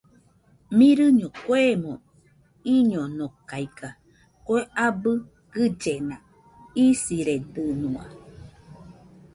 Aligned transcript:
Mɨrɨño 0.77 1.27
kuemo 1.43 1.93
iñonokaiga 2.75 3.89
kue 4.45 4.59
abɨ 4.85 5.11
gɨllena 5.53 6.15
isiredɨnua. 6.85 8.03